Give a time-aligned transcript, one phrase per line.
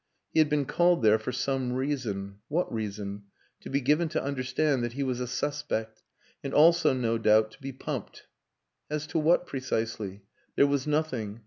[0.33, 2.39] He had been called there for some reason.
[2.47, 3.25] What reason?
[3.59, 6.01] To be given to understand that he was a suspect
[6.43, 8.25] and also no doubt to be pumped.
[8.89, 10.23] As to what precisely?
[10.55, 11.39] There was nothing.